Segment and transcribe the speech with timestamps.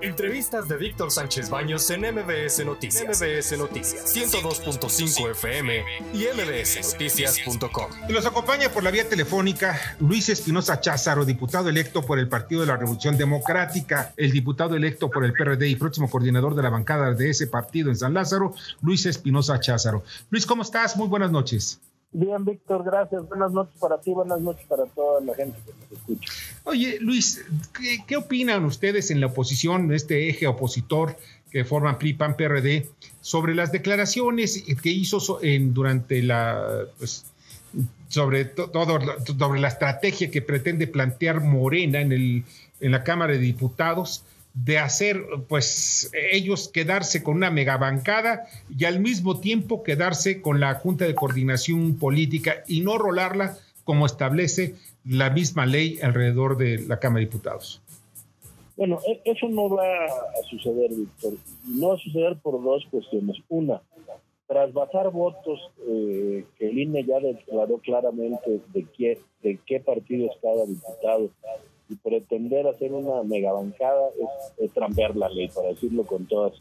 [0.00, 3.20] Entrevistas de Víctor Sánchez Baños en MBS Noticias.
[3.20, 5.84] MBS Noticias 102.5 FM
[6.14, 7.90] y mbsnoticias.com.
[8.08, 12.68] Nos acompaña por la vía telefónica Luis Espinosa Cházaro, diputado electo por el Partido de
[12.68, 17.12] la Revolución Democrática, el diputado electo por el PRD y próximo coordinador de la bancada
[17.12, 20.04] de ese partido en San Lázaro, Luis Espinosa Cházaro.
[20.30, 20.96] Luis, ¿cómo estás?
[20.96, 21.80] Muy buenas noches.
[22.12, 23.28] Bien, Víctor, gracias.
[23.28, 26.32] Buenas noches para ti, buenas noches para toda la gente que nos escucha.
[26.64, 27.44] Oye, Luis,
[28.06, 31.16] ¿qué, opinan ustedes en la oposición, este eje opositor
[31.50, 32.88] que forman PRI, PAN, PRD,
[33.20, 37.26] sobre las declaraciones que hizo en, durante la, pues,
[38.08, 38.98] sobre todo
[39.38, 42.44] sobre la estrategia que pretende plantear Morena en, el,
[42.80, 44.24] en la Cámara de Diputados?
[44.64, 50.74] De hacer, pues, ellos quedarse con una megabancada y al mismo tiempo quedarse con la
[50.74, 56.98] Junta de Coordinación Política y no rolarla como establece la misma ley alrededor de la
[56.98, 57.80] Cámara de Diputados.
[58.76, 61.34] Bueno, e-, eso no va a suceder, Víctor.
[61.66, 63.36] No va a suceder por dos cuestiones.
[63.48, 63.80] Una,
[64.46, 70.26] tras bajar votos eh, que el INE ya declaró claramente de qué, de qué partido
[70.30, 71.30] es cada diputado
[71.88, 76.54] y pretender hacer una megabancada es, es trampear la ley, para decirlo con todas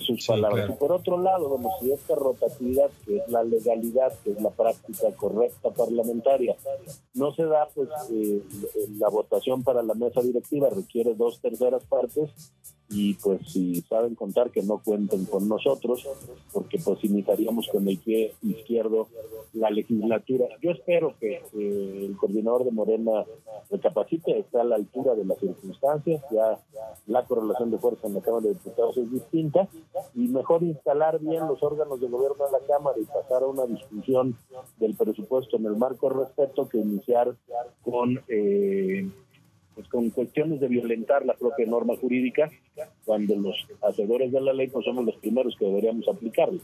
[0.00, 0.70] sus palabras.
[0.70, 4.50] Y por otro lado, bueno, si esta rotatividad, que es la legalidad, que es la
[4.50, 6.56] práctica correcta parlamentaria,
[7.14, 8.42] no se da, pues eh,
[8.98, 12.30] la votación para la mesa directiva requiere dos terceras partes
[12.94, 16.08] y pues si saben contar que no cuenten con nosotros,
[16.52, 19.08] porque pues iniciaríamos con el pie izquierdo
[19.52, 20.46] la legislatura.
[20.62, 23.24] Yo espero que el coordinador de Morena
[23.68, 26.60] recapacite, esté a la altura de las circunstancias, ya
[27.08, 29.68] la correlación de fuerza en la Cámara de Diputados es distinta,
[30.14, 33.66] y mejor instalar bien los órganos de gobierno de la Cámara y pasar a una
[33.66, 34.36] discusión
[34.78, 37.34] del presupuesto en el marco respeto que iniciar
[37.82, 38.20] con...
[38.28, 39.10] Eh,
[39.94, 42.50] con cuestiones de violentar la propia norma jurídica,
[43.04, 46.58] cuando los hacedores de la ley pues somos los primeros que deberíamos aplicarla.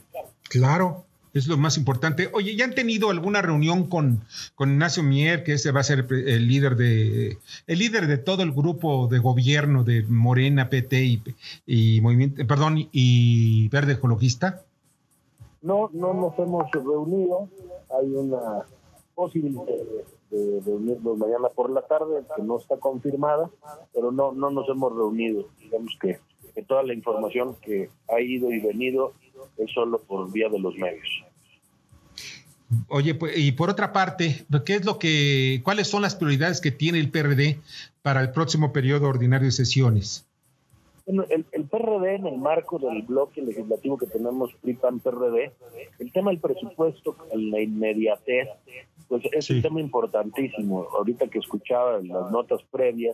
[0.49, 2.29] Claro, es lo más importante.
[2.33, 4.19] Oye, ¿ya han tenido alguna reunión con,
[4.53, 7.37] con Ignacio Mier, que ese va a ser el líder de
[7.67, 11.23] el líder de todo el grupo de gobierno de Morena, PT y,
[11.65, 14.65] y Movimiento, perdón, y Verde Ecologista?
[15.61, 17.47] No, no nos hemos reunido.
[17.97, 18.65] Hay una
[19.15, 23.49] posibilidad de reunirnos mañana por la tarde, que no está confirmada,
[23.93, 25.47] pero no, no nos hemos reunido.
[25.59, 26.19] Digamos que,
[26.53, 29.13] que toda la información que ha ido y venido
[29.57, 31.23] es solo por vía de los medios.
[32.87, 36.71] Oye, pues, y por otra parte, ¿qué es lo que, cuáles son las prioridades que
[36.71, 37.59] tiene el PRD
[38.01, 40.27] para el próximo periodo ordinario de sesiones?
[41.05, 45.51] Bueno, el, el, PRD, en el marco del bloque legislativo que tenemos PRI-PAN-PRD,
[45.99, 48.47] el tema del presupuesto, la inmediatez,
[49.11, 50.87] pues es un tema importantísimo.
[50.97, 53.13] Ahorita que escuchaba las notas previas,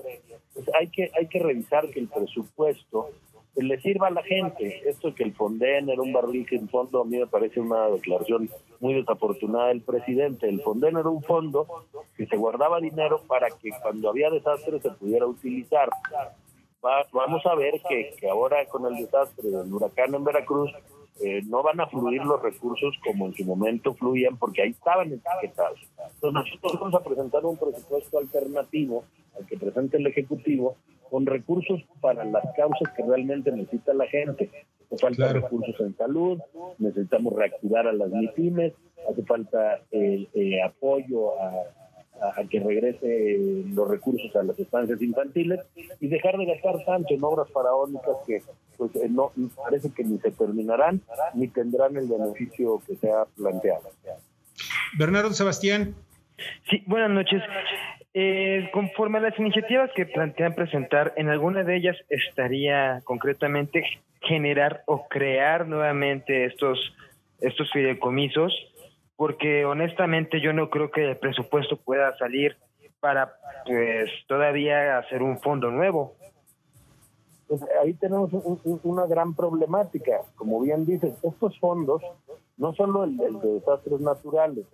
[0.54, 3.10] pues hay que hay que revisar que el presupuesto
[3.56, 4.88] le sirva a la gente.
[4.88, 8.48] Esto que el Fonden era un barril en fondo a mí me parece una declaración
[8.80, 10.48] muy desafortunada del presidente.
[10.48, 11.66] El Fonden era un fondo
[12.16, 15.90] que se guardaba dinero para que cuando había desastres se pudiera utilizar.
[17.12, 20.72] vamos a ver que, que ahora con el desastre del huracán en Veracruz
[21.22, 25.08] eh, no van a fluir los recursos como en su momento fluían porque ahí estaban
[25.08, 25.80] etiquetados.
[26.16, 29.04] Entonces nosotros vamos a presentar un presupuesto alternativo
[29.38, 30.76] al que presente el Ejecutivo
[31.10, 34.50] con recursos para las causas que realmente necesita la gente.
[34.86, 36.40] Hace falta recursos en salud,
[36.78, 38.74] necesitamos reactivar a las MIPIMES,
[39.10, 41.52] hace falta eh, eh, apoyo a
[42.22, 45.60] a, que regrese los recursos a las estancias infantiles
[46.00, 48.42] y dejar de gastar tanto en obras faraónicas que
[48.78, 51.02] pues eh, no parece que ni se terminarán
[51.34, 53.90] ni tendrán el beneficio que se ha planteado.
[54.98, 55.96] Bernardo Sebastián.
[56.70, 57.42] Sí, buenas noches.
[58.14, 63.84] Eh, conforme a las iniciativas que plantean presentar, en alguna de ellas estaría concretamente
[64.22, 66.80] generar o crear nuevamente estos,
[67.42, 68.54] estos fideicomisos
[69.18, 72.56] porque honestamente yo no creo que el presupuesto pueda salir
[73.00, 73.34] para
[73.66, 76.14] pues todavía hacer un fondo nuevo.
[77.48, 78.30] Pues ahí tenemos
[78.84, 80.22] una gran problemática.
[80.36, 82.02] Como bien dices, estos fondos,
[82.58, 84.66] no solo el de desastres naturales,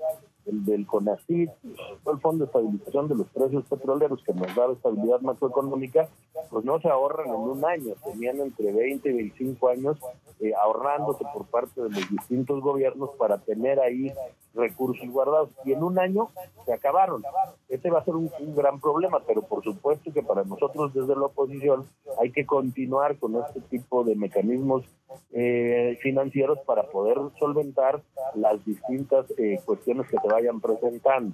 [0.45, 5.21] el del CONACYT, el Fondo de Estabilización de los Precios Petroleros que nos da estabilidad
[5.21, 6.09] macroeconómica,
[6.49, 9.97] pues no se ahorran en un año, tenían entre 20 y 25 años
[10.43, 14.11] eh, ahorrándose por parte de los distintos gobiernos para tener ahí
[14.53, 16.29] recursos guardados y en un año
[16.65, 17.23] se acabaron.
[17.69, 21.27] Este va a ser un, gran problema, pero por supuesto que para nosotros desde la
[21.27, 21.87] oposición
[22.19, 24.83] hay que continuar con este tipo de mecanismos
[25.31, 28.01] eh, financieros para poder solventar
[28.35, 31.33] las distintas eh, cuestiones que se vayan presentando.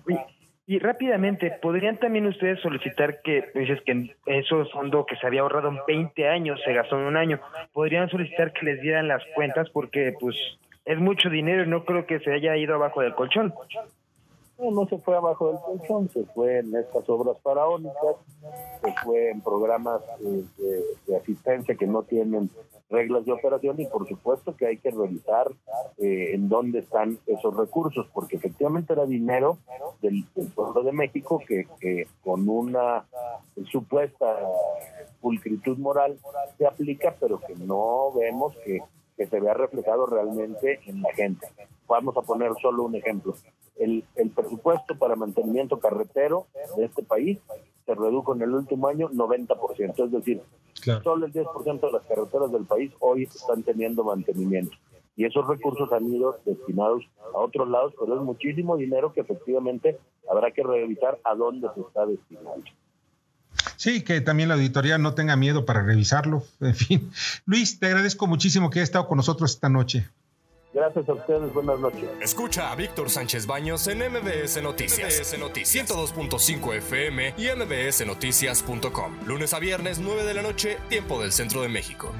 [0.69, 5.69] Y rápidamente, ¿podrían también ustedes solicitar que, dices que ese fondo que se había ahorrado
[5.69, 7.39] en 20 años se gastó en un año,
[7.73, 10.35] podrían solicitar que les dieran las cuentas porque pues
[10.85, 13.51] es mucho dinero y no creo que se haya ido abajo del colchón?
[14.59, 18.17] No, no se fue abajo del colchón, se fue en estas obras faraónicas,
[18.83, 20.43] se fue en programas eh,
[21.07, 22.47] de asistencia que no tienen
[22.89, 25.47] reglas de operación y por supuesto que hay que revisar
[25.97, 29.57] eh, en dónde están esos recursos, porque efectivamente era dinero
[30.01, 30.25] del,
[30.55, 33.05] pueblo de México que, con una
[33.71, 34.37] supuesta
[35.21, 36.17] pulcritud moral
[36.57, 38.79] se aplica, pero que no vemos que,
[39.15, 41.47] que se vea reflejado realmente en la gente.
[41.87, 43.35] Vamos a poner solo un ejemplo.
[43.77, 47.39] El, el presupuesto para mantenimiento carretero de este país
[47.85, 50.43] se redujo en el último año 90%, es decir,
[50.83, 54.75] solo el 10% de las carreteras del país hoy están teniendo mantenimiento.
[55.15, 57.03] Y esos recursos han ido destinados
[57.33, 59.97] a otros lados, pero es muchísimo dinero que efectivamente
[60.29, 62.63] habrá que revisar a dónde se está destinando.
[63.75, 66.43] Sí, que también la auditoría no tenga miedo para revisarlo.
[66.61, 67.11] En fin,
[67.45, 70.07] Luis, te agradezco muchísimo que hayas estado con nosotros esta noche.
[70.79, 72.09] Gracias a ustedes, buenas noches.
[72.21, 75.19] Escucha a Víctor Sánchez Baños en MBS Noticias.
[75.19, 79.17] MBS Noticias 102.5 FM y MBSNoticias.com.
[79.25, 82.13] Lunes a viernes, 9 de la noche, tiempo del centro de México.